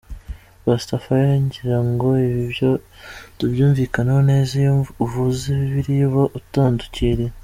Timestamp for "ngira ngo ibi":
1.45-2.43